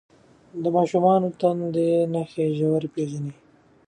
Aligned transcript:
د 0.61 0.63
ماشوم 0.75 1.05
د 1.31 1.33
تنده 1.41 1.87
نښې 2.13 2.45
ژر 2.57 2.81
وپېژنئ. 2.85 3.33